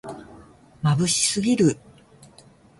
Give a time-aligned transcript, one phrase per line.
[0.81, 1.77] まぶしすぎる